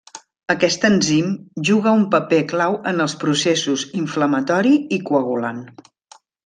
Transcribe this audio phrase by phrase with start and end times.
[0.53, 1.27] Aquest enzim
[1.69, 5.67] juga un paper clau en els processos inflamatori i coagulant.